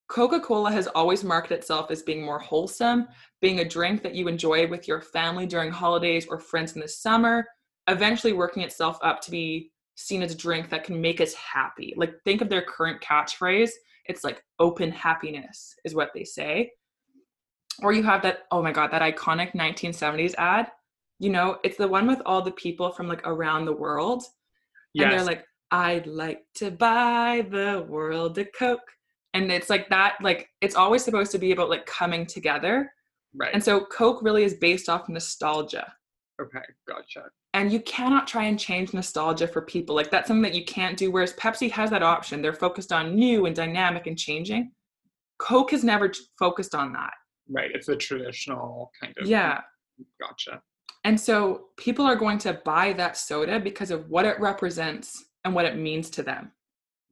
[0.08, 3.08] Coca Cola has always marketed itself as being more wholesome,
[3.42, 6.88] being a drink that you enjoy with your family during holidays or friends in the
[6.88, 7.46] summer,
[7.88, 11.94] eventually working itself up to be seen as a drink that can make us happy.
[11.96, 13.72] Like, think of their current catchphrase
[14.06, 16.72] it's like open happiness, is what they say.
[17.82, 20.72] Or you have that, oh my God, that iconic 1970s ad.
[21.20, 24.24] You know, it's the one with all the people from like around the world
[24.94, 25.04] Yes.
[25.06, 28.80] and they're like i'd like to buy the world a coke
[29.34, 32.92] and it's like that like it's always supposed to be about like coming together
[33.36, 33.54] right.
[33.54, 35.94] and so coke really is based off nostalgia
[36.42, 36.60] okay.
[36.88, 37.30] Gotcha.
[37.54, 40.98] and you cannot try and change nostalgia for people like that's something that you can't
[40.98, 44.72] do whereas pepsi has that option they're focused on new and dynamic and changing
[45.38, 47.14] coke has never focused on that
[47.52, 47.72] Right.
[47.74, 49.28] It's the traditional kind of.
[49.28, 49.62] yeah
[50.20, 50.62] Gotcha.
[51.04, 55.54] And so people are going to buy that soda because of what it represents and
[55.56, 56.52] what it means to them.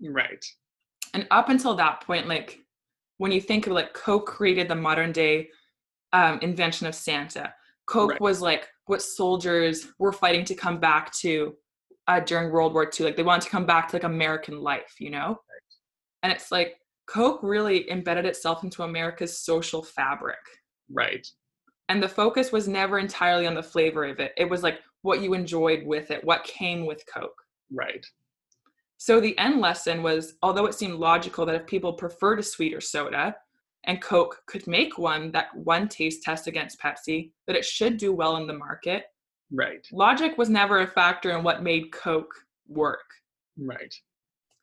[0.02, 0.44] Right.
[1.14, 2.60] And up until that point, like
[3.18, 5.50] when you think of like Coke created the modern day
[6.14, 7.54] um, invention of Santa,
[7.88, 8.22] Coke Right.
[8.22, 11.56] was like what soldiers were fighting to come back to
[12.08, 13.06] uh, during World War II.
[13.08, 15.28] Like they wanted to come back to like American life, you know?
[15.30, 15.74] Right.
[16.24, 20.38] And it's like Coke really embedded itself into America's social fabric.
[20.92, 21.28] Right.
[21.88, 24.34] And the focus was never entirely on the flavor of it.
[24.38, 27.42] It was like what you enjoyed with it, what came with Coke.
[27.74, 28.06] Right.
[28.98, 32.82] So the end lesson was although it seemed logical that if people preferred a sweeter
[32.82, 33.36] soda
[33.86, 38.14] and Coke could make one that one taste test against Pepsi, that it should do
[38.14, 39.06] well in the market.
[39.52, 39.88] Right.
[39.92, 42.34] Logic was never a factor in what made Coke
[42.68, 43.10] work.
[43.58, 43.96] Right.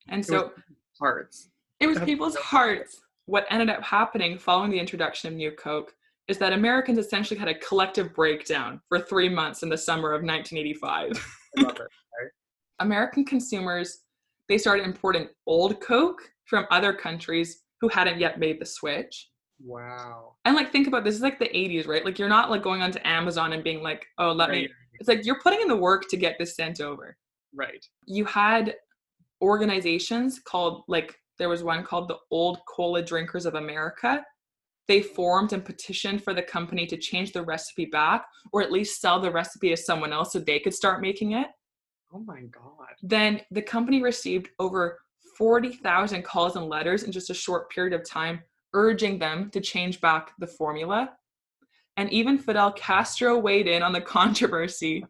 [0.08, 0.52] And It so
[1.00, 1.48] hearts.
[1.80, 3.00] It was people's hearts.
[3.26, 5.92] What ended up happening following the introduction of New Coke
[6.28, 10.22] is that Americans essentially had a collective breakdown for three months in the summer of
[10.22, 11.12] 1985.
[11.58, 11.88] I love it.
[12.78, 14.00] American consumers
[14.48, 19.28] they started importing old Coke from other countries who hadn't yet made the switch.
[19.60, 20.36] Wow.
[20.44, 22.04] And like think about this, is like the 80s, right?
[22.04, 24.68] Like you're not like going onto Amazon and being like, oh, let me.
[24.98, 27.16] It's like you're putting in the work to get this sent over.
[27.54, 27.84] Right.
[28.06, 28.74] You had
[29.42, 34.24] organizations called like there was one called the Old Cola Drinkers of America.
[34.88, 39.00] They formed and petitioned for the company to change the recipe back or at least
[39.00, 41.48] sell the recipe to someone else so they could start making it.
[42.14, 42.94] Oh my god.
[43.02, 44.98] then the company received over
[45.36, 48.40] 40,000 calls and letters in just a short period of time
[48.72, 51.10] urging them to change back the formula.
[51.96, 55.04] And even Fidel Castro weighed in on the controversy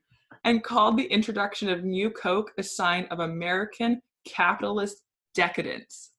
[0.45, 5.03] and called the introduction of New Coke a sign of American capitalist
[5.35, 6.13] decadence.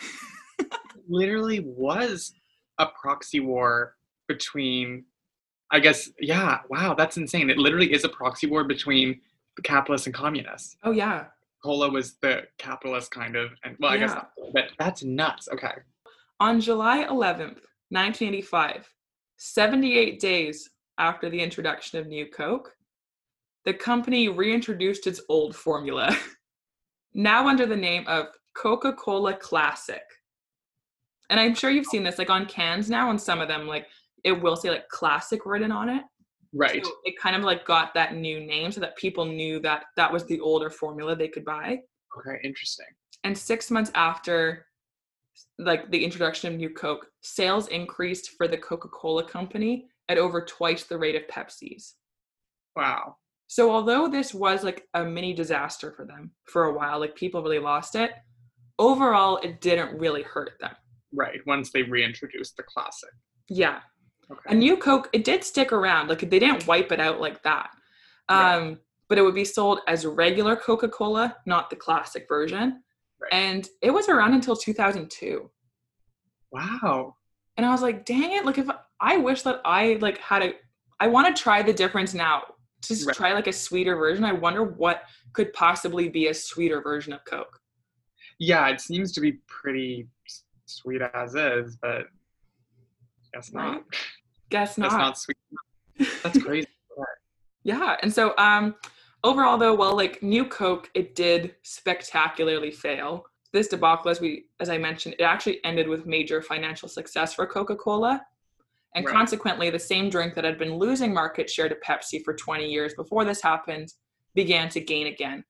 [1.08, 2.32] Literally was
[2.78, 3.94] a proxy war
[4.28, 5.04] between
[5.72, 7.48] I guess yeah, wow, that's insane.
[7.48, 9.20] It literally is a proxy war between
[9.62, 10.76] capitalists and communists.
[10.82, 11.26] Oh, yeah.
[11.62, 14.24] Cola was the capitalist kind of and well, I guess Yeah.
[14.52, 15.48] but that's nuts.
[15.52, 15.72] Okay.
[16.40, 17.60] On July 11th,
[17.90, 18.88] 1985,
[19.36, 22.74] 78 days after the introduction of New Coke,
[23.64, 26.16] the company reintroduced its old formula,
[27.14, 30.02] now under the name of Coca Cola Classic.
[31.30, 33.86] And I'm sure you've seen this like on cans now, and some of them, like
[34.24, 36.02] it will say like classic written on it.
[36.52, 36.84] Right.
[36.84, 40.12] So it kind of like got that new name so that people knew that that
[40.12, 41.78] was the older formula they could buy.
[42.18, 42.86] Okay, interesting.
[43.22, 44.66] And six months after
[45.58, 50.84] like the introduction of new Coke, sales increased for the Coca-Cola company at over twice
[50.84, 51.94] the rate of Pepsi's.
[52.74, 53.16] Wow.
[53.46, 57.42] So although this was like a mini disaster for them for a while, like people
[57.42, 58.10] really lost it,
[58.80, 60.74] overall it didn't really hurt them.
[61.14, 61.40] Right.
[61.46, 63.10] Once they reintroduced the classic.
[63.48, 63.80] Yeah.
[64.30, 64.40] Okay.
[64.48, 66.08] A new Coke, it did stick around.
[66.08, 67.70] Like they didn't wipe it out like that.
[68.30, 68.54] Right.
[68.56, 72.82] Um, but it would be sold as regular Coca-Cola, not the classic version.
[73.20, 73.32] Right.
[73.32, 75.50] And it was around until 2002.
[76.52, 77.16] Wow.
[77.56, 78.44] and I was like, dang it!
[78.44, 78.68] Like if
[79.00, 80.54] I wish that I like had a,
[80.98, 82.42] I want to try the difference now.
[82.82, 83.14] Just Right.
[83.16, 84.24] try like a sweeter version.
[84.24, 85.02] I wonder what
[85.34, 87.59] could possibly be a sweeter version of Coke.
[88.40, 90.08] Yeah, it seems to be pretty
[90.64, 92.06] sweet as is, but
[93.32, 93.84] guess not.
[94.48, 94.90] Guess not.
[94.90, 95.16] That's not.
[95.18, 96.18] sweet.
[96.24, 96.66] That's crazy.
[97.62, 98.74] Yeah, and so um,
[99.22, 103.26] overall though, well, like New Coke, it did spectacularly fail.
[103.52, 107.46] This debacle, as we as I mentioned, it actually ended with major financial success for
[107.46, 108.24] Coca-Cola.
[108.96, 109.14] And Right.
[109.14, 112.92] consequently, the same drink that had been losing market share to Pepsi for 20 years
[112.94, 113.92] before this happened
[114.34, 115.44] began to gain again.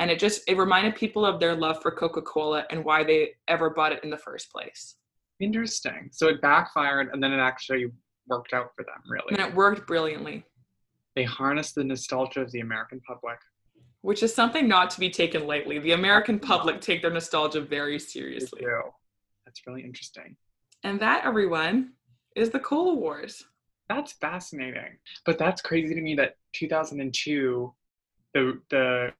[0.00, 3.70] And it just it reminded people of their love for Coca-Cola and why they ever
[3.70, 4.96] bought it in the first place.
[5.40, 6.08] Interesting.
[6.12, 7.90] So it backfired and then it actually
[8.28, 9.34] worked out for them, really.
[9.36, 10.44] And it worked brilliantly,
[11.16, 13.38] They harnessed the nostalgia of the American public.
[14.02, 15.78] which is something not to be taken lightly.
[15.80, 18.60] The American public take their nostalgia very They seriously.
[18.60, 18.82] do.
[19.44, 20.36] That's really interesting.
[20.84, 21.94] And that, everyone,
[22.36, 23.42] is the Cola Wars.
[23.88, 24.98] That's fascinating.
[25.26, 27.74] But that's crazy to me that 2002,
[28.34, 29.12] the the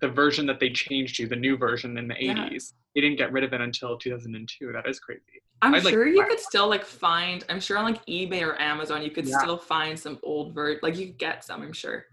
[0.00, 2.34] the version that they changed to, the new version in the Yeah.
[2.48, 4.72] 80s, they didn't get rid of it until 2002.
[4.72, 5.22] That is crazy.
[5.62, 7.44] I'm I'd sure to you could still like find.
[7.48, 9.38] I'm sure on like eBay or Amazon, you could Yeah.
[9.38, 10.78] still find some old ver.
[10.82, 11.62] Like you could get some.
[11.62, 12.04] I'm sure.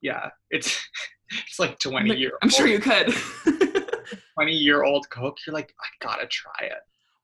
[0.00, 0.82] Yeah, it's
[1.46, 2.32] it's like 20 Like, year.
[2.42, 3.12] I'm sure you could.
[4.34, 5.38] 20 year old Coke.
[5.46, 6.78] You're like, I gotta try it.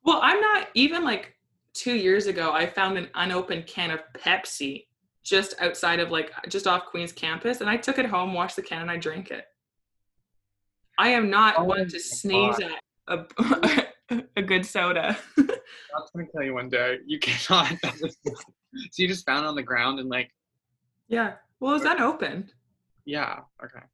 [0.04, 1.34] well, I'm not even like
[1.74, 2.52] two years ago.
[2.52, 4.86] I found an unopened can of Pepsi
[5.22, 8.62] just outside of like just off Queen's campus, and I took it home, washed the
[8.62, 9.46] can, and I drank it.
[11.02, 12.70] I am not Oh one to sneeze God.
[13.08, 13.32] at
[14.08, 15.18] a, a good soda.
[15.36, 15.42] I
[15.94, 17.74] was gonna tell you one day, you cannot.
[17.96, 18.08] so
[18.96, 20.30] you just found it on the ground and like,
[21.08, 21.32] yeah.
[21.58, 22.52] Well, it was unopened.
[23.04, 23.84] yeah, okay.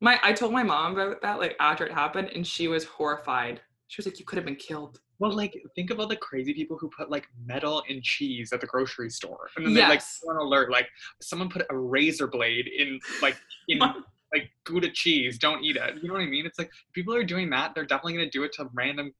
[0.00, 3.62] My I told my mom about that like after it happened, and she was horrified.
[3.86, 6.54] She was like, "You could have been killed." Well, like, think of all the crazy
[6.54, 10.02] people who put like metal in cheese at the grocery store, and then they like
[10.28, 10.88] on alert, like
[11.20, 13.36] someone put a razor blade in like
[13.68, 13.80] in
[14.32, 15.38] like Gouda cheese.
[15.38, 15.94] Don't eat it.
[16.02, 16.46] You know what I mean?
[16.46, 17.74] It's like people are doing that.
[17.74, 19.12] They're definitely gonna do it to random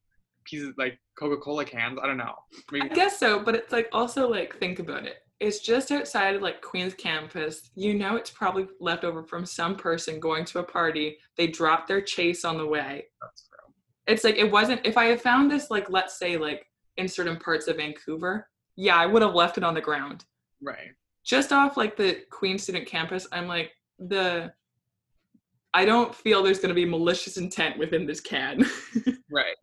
[0.44, 1.98] pieces like Coca-Cola cans.
[2.02, 2.34] I don't know.
[2.54, 5.16] I Maybe guess so, but it's like also like think about it.
[5.40, 7.70] It's just outside of like Queen's campus.
[7.74, 11.18] You know, it's probably left over from some person going to a party.
[11.36, 13.06] They dropped their chase on the way.
[13.20, 13.72] that's true.
[14.06, 14.84] It's like it wasn't.
[14.84, 16.66] If I had found this, like let's say like
[16.96, 20.24] in certain parts of Vancouver, yeah, I would have left it on the ground.
[20.60, 20.92] Right.
[21.24, 24.52] Just off like the Queen Student Campus, I'm like, the
[25.74, 28.64] I don't feel there's going to be malicious intent within this can.
[29.30, 29.54] Right.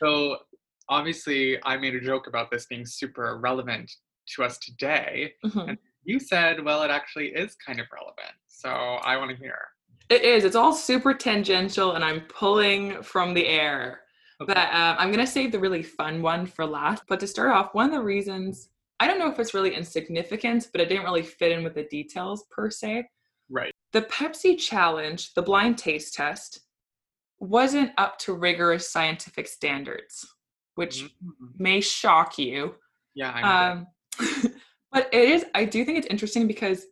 [0.00, 0.38] So
[0.88, 3.92] obviously, I made a joke about this being super relevant
[4.34, 5.34] to us today.
[5.44, 5.78] Mhm.
[6.02, 8.34] You said, well, it actually is kind of relevant.
[8.48, 9.56] So I want to hear.
[10.10, 10.44] It is.
[10.44, 14.00] It's all super tangential, and I'm pulling from the air.
[14.40, 14.52] Okay.
[14.52, 17.04] But uh, I'm going to save the really fun one for last.
[17.08, 18.68] But to start off, one of the reasons,
[19.00, 21.84] I don't know if it's really insignificant, but it didn't really fit in with the
[21.84, 23.06] details per se.
[23.48, 23.72] Right.
[23.92, 26.60] The Pepsi challenge, the blind taste test,
[27.38, 30.26] wasn't up to rigorous scientific standards,
[30.74, 31.10] which Mhm.
[31.58, 32.74] may shock you.
[33.14, 33.86] Yeah, I'm Um,
[34.92, 36.86] but it is, I do think it's interesting because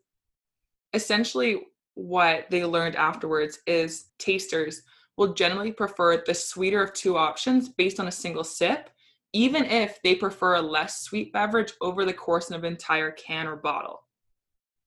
[0.94, 4.82] essentially what they learned afterwards is tasters
[5.16, 8.90] will generally prefer the sweeter of two options based on a single sip,
[9.32, 13.46] even if they prefer a less sweet beverage over the course of an entire can
[13.46, 14.00] or bottle.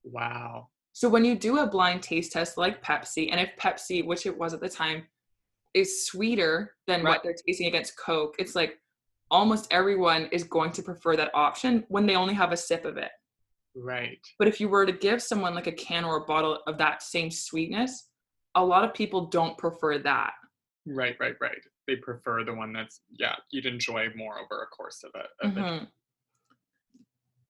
[0.03, 0.69] wow.
[0.93, 4.37] So when you do a blind taste test like Pepsi, and if Pepsi, which it
[4.37, 5.03] was at the time,
[5.73, 7.09] is sweeter than Right.
[7.09, 8.79] what they're tasting against Coke, it's like
[9.29, 12.97] almost everyone is going to prefer that option when they only have a sip of
[12.97, 13.11] it.
[13.75, 14.19] Right.
[14.39, 17.03] But if you were to give someone like a can or a bottle of that
[17.03, 18.09] same sweetness,
[18.55, 20.33] a lot of people don't prefer that.
[20.85, 21.57] Right, right, right.
[21.88, 25.57] They prefer the one that's, yeah, you'd enjoy more over a course of a, of
[25.57, 25.88] a Mhm.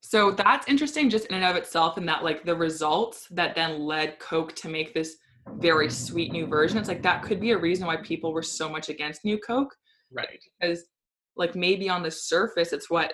[0.02, 3.80] So that's interesting just in and of itself, and that like the results that then
[3.80, 5.18] led Coke to make this
[5.58, 6.78] very sweet new version.
[6.78, 9.76] It's like that could be a reason why people were so much against New Coke
[10.12, 10.42] right.
[10.60, 10.86] because
[11.36, 13.14] like maybe on the surface it's what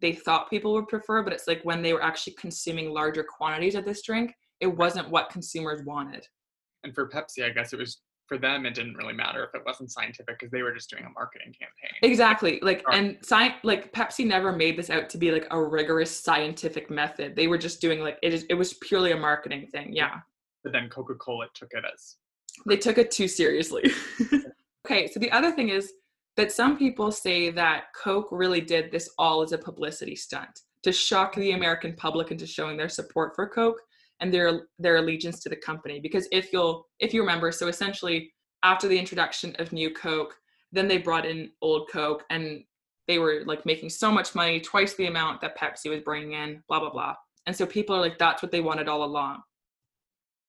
[0.00, 3.74] they thought people would prefer, but it's like when they were actually consuming larger quantities
[3.74, 6.26] of this drink, it wasn't what consumers wanted.
[6.84, 8.66] And for Pepsi, I guess it was for them.
[8.66, 11.54] It didn't really matter if it wasn't scientific because they were just doing a marketing
[11.58, 11.96] campaign.
[12.02, 12.58] Exactly.
[12.62, 16.90] Like and sci- like Pepsi never made this out to be like a rigorous scientific
[16.90, 17.36] method.
[17.36, 19.92] They were just doing like it is it was purely a marketing thing.
[19.92, 20.16] Yeah.
[20.64, 22.16] But then Coca Cola took it as
[22.66, 23.90] They took it too seriously.
[24.86, 25.92] okay, so the other thing is
[26.36, 30.92] that some people say that Coke really did this all as a publicity stunt to
[30.92, 33.80] shock the American public into showing their support for Coke
[34.20, 36.00] and their their allegiance to the company.
[36.00, 40.34] Because if you'll if you remember so essentially after the introduction of new Coke
[40.72, 42.62] then they brought in old Coke and
[43.08, 46.62] they were like making so much money twice the amount that Pepsi was bringing in
[46.68, 47.14] blah blah blah.
[47.46, 49.42] And so people are like that's what they wanted all along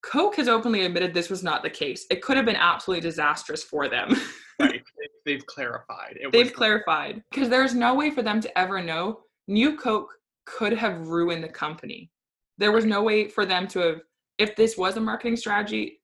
[0.03, 2.05] Coke has openly admitted this was not the case.
[2.09, 4.09] It could have been absolutely disastrous for them.
[4.59, 4.83] right.
[5.25, 6.17] they, they've clarified.
[6.21, 10.13] It They've clarified because there's no way for them to ever know New Coke
[10.45, 12.11] could have ruined the company.
[12.57, 14.01] There was no way for them to have,
[14.37, 15.99] if this was a marketing strategy,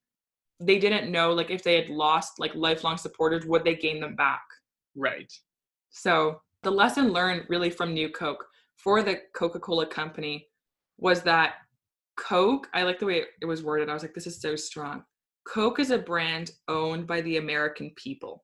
[0.60, 4.16] they didn't know like if they had lost like lifelong supporters, would they gain them
[4.16, 4.44] back?
[4.96, 5.32] Right.
[5.90, 8.46] So the lesson learned really from New Coke
[8.78, 10.48] for the Coca-Cola company
[10.98, 11.56] was that
[12.18, 13.90] Coke, I like the way it was worded.
[13.90, 15.04] I was like, this is so strong.
[15.48, 18.44] Coke is a brand owned by the American people.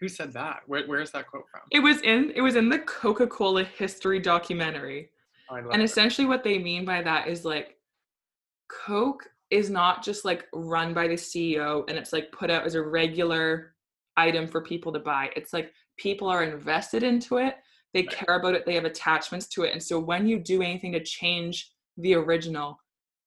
[0.00, 0.60] Who said that?
[0.66, 1.60] Where, where's that quote from?
[1.70, 5.10] It was in it was in the Coca-Cola history documentary.
[5.48, 5.84] Oh, And it.
[5.84, 7.76] essentially what they mean by that is like
[8.68, 12.74] Coke is not just like run by the CEO and it's like put out as
[12.74, 13.74] a regular
[14.16, 15.30] item for people to buy.
[15.36, 17.56] It's like people are invested into it.
[17.94, 18.10] They Right.
[18.10, 18.66] care about it.
[18.66, 19.72] They have attachments to it.
[19.72, 22.80] And so when you do anything to change the original,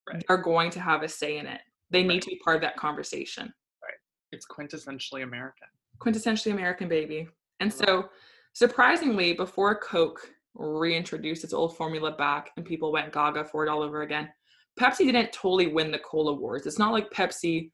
[0.07, 0.23] Right.
[0.27, 1.61] they're going to have a say in it.
[1.89, 2.21] They need Right.
[2.23, 3.53] to be part of that conversation.
[3.81, 3.97] Right.
[4.31, 5.67] It's quintessentially American.
[5.99, 7.27] quintessentially American baby.
[7.61, 7.87] And Right.
[7.87, 8.09] so,
[8.53, 13.81] surprisingly, before Coke reintroduced its old formula back and people went gaga for it all
[13.81, 14.31] over again,
[14.77, 16.65] Pepsi didn't totally win the cola wars.
[16.65, 17.71] It's not like Pepsi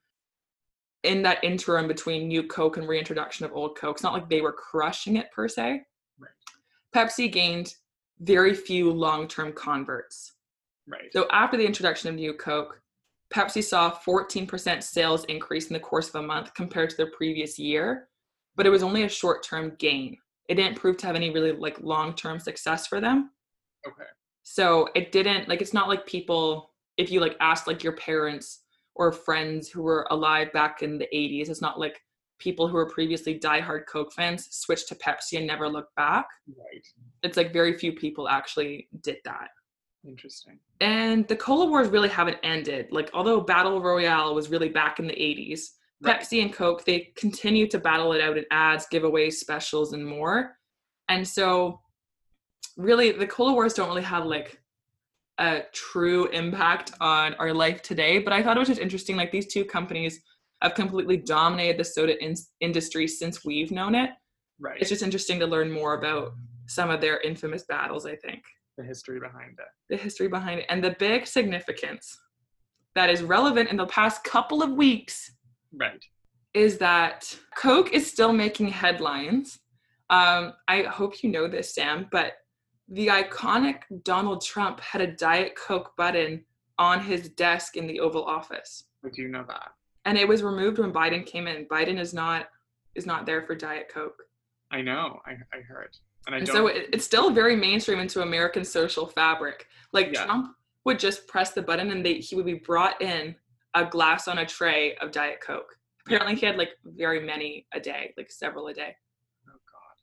[1.03, 3.95] in that interim between new Coke and reintroduction of old Coke.
[3.95, 5.83] It's not like they were crushing it per se.
[6.19, 6.31] Right.
[6.95, 7.75] Pepsi gained
[8.19, 10.33] very few long term converts.
[10.87, 11.11] Right.
[11.13, 12.81] So after the introduction of New Coke,
[13.33, 17.07] Pepsi saw a 14% sales increase in the course of a month compared to the
[17.07, 18.09] previous year,
[18.55, 20.17] but it was only a short-term gain.
[20.49, 23.31] It didn't prove to have any really like long-term success for them.
[23.87, 24.09] okay.
[24.43, 28.63] So it didn't like it's not like people if you like ask like your parents
[28.95, 32.01] or friends who were alive back in the 80s, it's not like
[32.39, 36.25] people who were previously diehard Coke fans switched to Pepsi and never looked back.
[36.47, 36.85] Right.
[37.23, 39.49] It's like very few people actually did that.
[40.07, 40.59] Interesting.
[40.79, 42.87] And the Cola Wars really haven't ended.
[42.91, 45.61] Like, although Battle Royale was really back in the 80s,
[46.03, 46.19] Right.
[46.19, 50.57] Pepsi and Coke, they continue to battle it out in ads, giveaways, specials, and more.
[51.09, 51.79] And so
[52.77, 54.59] really the cola wars don't really have like
[55.39, 59.31] a true impact on our life today but i thought it was just interesting like
[59.31, 60.21] these two companies
[60.61, 64.11] have completely dominated the soda in- industry since we've known it
[64.59, 64.79] Right.
[64.79, 66.33] it's just interesting to learn more about
[66.67, 68.41] some of their infamous battles i think
[68.81, 69.65] the history behind it.
[69.89, 72.17] the history behind it and the big significance
[72.95, 75.31] that is relevant in the past couple of weeks
[75.73, 76.03] Right.
[76.53, 79.59] is that Coke is still making headlines.
[80.09, 82.33] Um, I hope you know this, Sam, but
[82.89, 86.43] the iconic Donald Trump had a Diet Coke button
[86.77, 89.69] on his desk in the Oval Office, I do know that.
[90.05, 91.65] and it was removed when Biden came in.
[91.67, 92.49] Biden is not
[92.95, 94.21] is not there for Diet Coke,
[94.71, 95.19] I know.
[95.25, 95.95] I, I heard.
[96.27, 99.67] And I and so it, it's still very mainstream into American social fabric.
[99.91, 100.25] Like Yeah.
[100.25, 100.55] Trump
[100.85, 103.35] would just press the button, and they, he would be brought in
[103.73, 105.77] a glass on a tray of Diet Coke.
[106.05, 108.95] Apparently, he had like very many a day, like several a day.
[109.47, 109.97] oh God.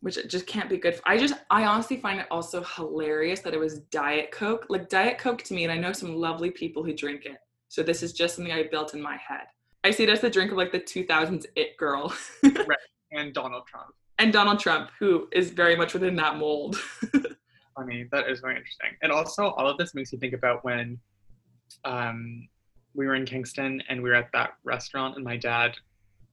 [0.00, 0.96] which just can't be good.
[0.96, 4.66] For, I just, I honestly find it also hilarious that it was Diet Coke.
[4.68, 7.36] Like Diet Coke to me, and I know some lovely people who drink it.
[7.68, 9.46] So this is just something I built in my head.
[9.82, 12.78] I see it as the drink of like the 2000s it girl right.
[13.12, 13.94] And Donald Trump.
[14.18, 16.76] And Donald Trump, who is very much within that mold.
[17.76, 18.06] Funny.
[18.12, 18.90] That is very interesting.
[19.02, 20.98] And also, all of this makes you think about when
[21.84, 22.48] um,
[22.94, 25.72] we were in Kingston and we were at that restaurant, and my dad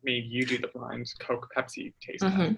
[0.04, 2.36] made you do the blind Coke Pepsi taste test.
[2.36, 2.58] Mhm.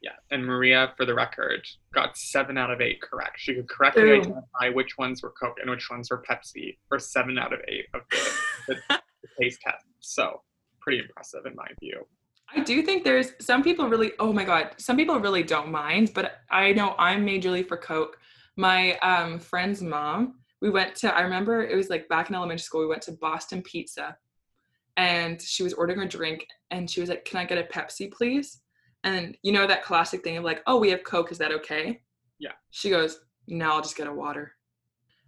[0.00, 0.12] Yeah.
[0.30, 3.36] And Maria, for the record, got seven out of eight correct.
[3.38, 4.20] She could correctly Boom.
[4.20, 7.86] identify which ones were Coke and which ones were Pepsi for seven out of eight
[7.94, 8.32] of the,
[8.68, 9.84] the, the taste test.
[10.00, 10.42] So,
[10.80, 12.06] pretty impressive in my view.
[12.54, 16.12] I do think there's some people really, oh my God, some people really don't mind,
[16.14, 18.18] but I know I'm majorly for Coke.
[18.56, 22.60] My um, friend's mom, we went to, I remember it was like back in elementary
[22.60, 24.16] school, we went to Boston Pizza
[24.96, 28.10] and she was ordering a drink and she was like, Can I get a Pepsi,
[28.10, 28.60] please?
[29.04, 32.00] And you know that classic thing of like, Oh, we have Coke, is that okay?
[32.38, 32.52] Yeah.
[32.70, 34.52] She goes, No, I'll just get a water.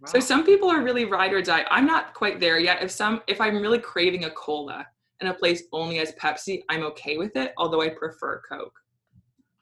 [0.07, 1.63] So some people are really ride or die.
[1.69, 2.81] I'm not quite there yet.
[2.81, 4.87] If some if I'm really craving a cola
[5.21, 8.77] and a place only as Pepsi, I'm okay with it, although I prefer Coke.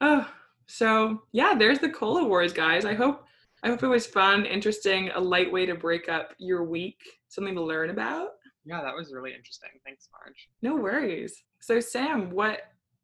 [0.02, 0.28] Oh,
[0.68, 2.86] so yeah, there's the cola wars, guys.
[2.86, 3.26] I hope
[3.64, 7.56] I hope it was fun, interesting, a light way to break up your week, something
[7.56, 8.30] to learn about.
[8.64, 9.70] yeah, that was really interesting.
[9.86, 10.48] Thanks, Marge.
[10.62, 11.44] No worries.
[11.60, 12.62] So Sam, what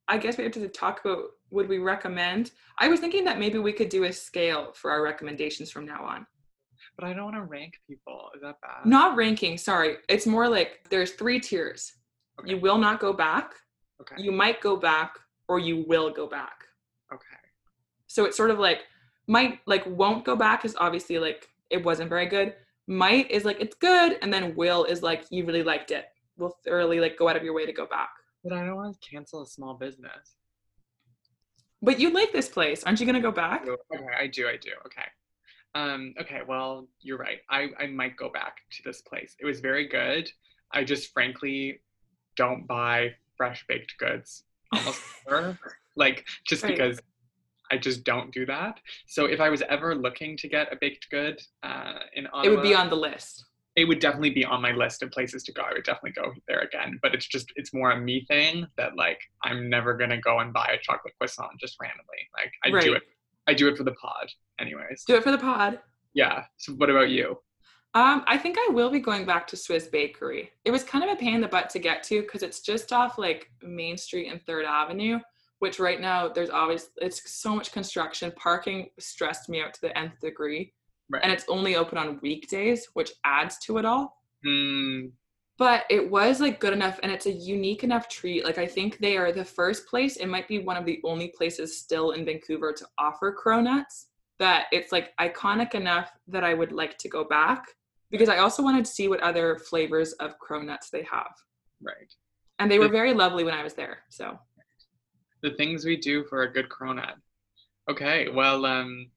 [0.07, 2.51] I guess we have to talk about would we recommend?
[2.79, 6.03] I was thinking that maybe we could do a scale for our recommendations from now
[6.05, 6.25] on.
[6.97, 8.29] But I don't want to rank people.
[8.35, 8.85] Is that bad?
[8.85, 9.97] Not ranking, sorry.
[10.07, 11.91] It's more like there's three tiers.
[12.39, 12.51] Okay.
[12.51, 13.53] You will not go back,
[14.01, 14.15] Okay.
[14.17, 15.17] you might go back,
[15.47, 16.57] or you will go back.
[17.13, 17.41] okay.
[18.07, 18.81] So it's sort of like
[19.27, 22.55] might like won't go back is obviously like it wasn't very good.
[22.87, 26.05] Might is like it's good, and then will is like you really liked it.
[26.37, 28.09] Will thoroughly like go out of your way to go back.
[28.43, 30.35] But I don't want to cancel a small business.
[31.81, 33.65] But you like this place, aren't you gonna go back?
[33.67, 34.71] Okay, I do, I do.
[34.85, 35.07] Okay.
[35.73, 37.39] Um, okay, well, you're right.
[37.49, 39.35] I, I might go back to this place.
[39.39, 40.29] It was very good.
[40.71, 41.81] I just frankly
[42.35, 45.57] don't buy fresh baked goods almost ever.
[45.95, 46.73] Like just Right.
[46.77, 46.99] because
[47.71, 48.79] I just don't do that.
[49.07, 52.49] So if I was ever looking to get a baked good uh, in Ottawa, It
[52.49, 53.45] would be on the list.
[53.75, 55.63] it would definitely be on my list of places to go.
[55.63, 56.99] I would definitely go there again.
[57.01, 60.53] But it's just it's more a me thing that like I'm never gonna go and
[60.53, 62.21] buy a chocolate croissant just randomly.
[62.33, 63.03] Like I do it.
[63.47, 64.27] I do it for the pod,
[64.59, 65.03] anyways.
[65.05, 65.79] Do it for the pod.
[66.13, 66.45] Yeah.
[66.57, 67.37] So what about you?
[67.95, 70.51] Um, I think I will be going back to Swiss Bakery.
[70.65, 72.91] It was kind of a pain in the butt to get to because it's just
[72.91, 75.19] off like Main Street and Third Avenue,
[75.59, 78.33] which right now there's always it's so much construction.
[78.35, 80.73] Parking stressed me out to the nth degree,
[81.09, 81.23] Right.
[81.23, 84.21] and it's only open on weekdays, which adds to it all.
[84.45, 85.13] Mm,
[85.57, 88.43] But it was like good enough, and it's a unique enough treat.
[88.43, 90.17] Like I think they are the first place.
[90.17, 94.07] It might be one of the only places still in Vancouver to offer cronuts.
[94.37, 97.63] That it's like iconic enough that I would like to go back
[98.15, 101.33] because I also wanted to see what other flavors of cronuts they have.
[101.81, 102.11] right.
[102.59, 103.97] And they were very lovely when I was there.
[104.09, 104.39] So
[105.41, 107.15] The things we do for a good cronut.
[107.91, 108.29] Okay.
[108.29, 109.11] Well, um,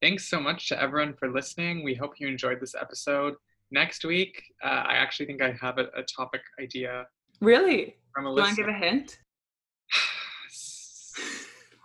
[0.00, 1.82] thanks so much to everyone for listening.
[1.82, 3.34] We hope you enjoyed this episode.
[3.72, 7.06] Next week, uh, I actually think I have a, a topic idea
[7.40, 9.18] really, from a you want to give a hint?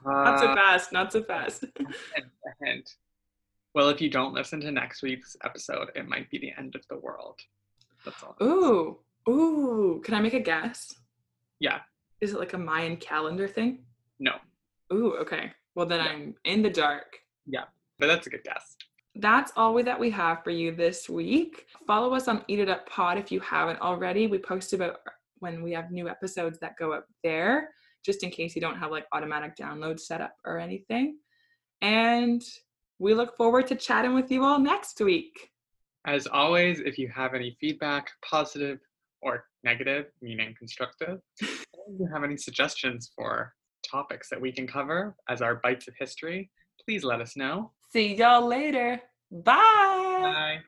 [0.05, 0.91] Not so Uh, fast.
[0.91, 1.63] Not so fast.
[1.63, 2.89] a hint.
[3.77, 6.81] Well, if you don't listen to next week's episode, it might be the end of
[6.89, 7.39] the world.
[8.03, 8.35] That's all.
[8.41, 8.97] ooh,
[9.29, 10.01] ooh.
[10.03, 10.95] Can I make a guess?
[11.59, 11.81] Yeah.
[12.19, 13.85] Is it like a Mayan calendar thing?
[14.19, 14.31] No,
[14.91, 15.51] Ooh, okay.
[15.75, 16.09] Well, then Yeah.
[16.11, 17.19] I'm in the dark.
[17.45, 17.65] Yeah,
[17.99, 18.77] but that's a good guess.
[19.13, 21.67] That's all we, that we have for you this week.
[21.85, 24.25] Follow us on Eat It Up Pod if you haven't already.
[24.25, 25.01] We post about
[25.37, 27.69] when we have new episodes that go up there,
[28.03, 31.19] just in case you don't have like automatic download set up or anything.
[31.83, 32.41] And
[32.99, 35.51] we look forward to chatting with you all next week.
[36.05, 38.79] As always, if you have any feedback, positive
[39.21, 43.53] or negative, meaning constructive, or you have any suggestions for
[43.89, 46.49] topics that we can cover as our bites of history,
[46.85, 47.71] please let us know.
[47.91, 49.01] See y'all later.
[49.31, 49.55] Bye.
[49.57, 50.59] Bye.